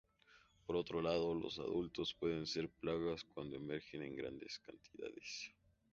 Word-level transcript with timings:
Por 0.65 0.77
otro 0.77 0.99
lado, 0.99 1.35
los 1.35 1.59
adultos 1.59 2.15
pueden 2.15 2.47
ser 2.47 2.69
plagas 2.69 3.23
cuando 3.35 3.57
emergen 3.57 4.01
en 4.01 4.15
grandes 4.15 4.57
cantidades. 4.57 5.53